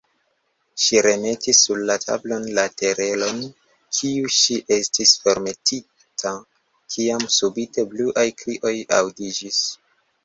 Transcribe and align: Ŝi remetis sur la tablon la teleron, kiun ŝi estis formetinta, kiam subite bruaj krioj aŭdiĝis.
Ŝi 0.83 1.01
remetis 1.05 1.57
sur 1.65 1.81
la 1.89 1.97
tablon 2.03 2.47
la 2.59 2.63
teleron, 2.81 3.43
kiun 3.97 4.33
ŝi 4.37 4.57
estis 4.77 5.13
formetinta, 5.27 6.33
kiam 6.95 7.27
subite 7.37 7.87
bruaj 7.93 8.25
krioj 8.43 8.77
aŭdiĝis. 9.03 9.61